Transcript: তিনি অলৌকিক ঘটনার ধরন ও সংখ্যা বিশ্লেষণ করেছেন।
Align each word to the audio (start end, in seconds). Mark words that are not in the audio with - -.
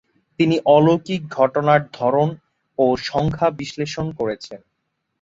তিনি 0.39 0.55
অলৌকিক 0.67 1.21
ঘটনার 1.37 1.81
ধরন 1.93 2.29
ও 2.77 2.85
সংখ্যা 3.03 3.47
বিশ্লেষণ 3.59 4.07
করেছেন। 4.19 4.59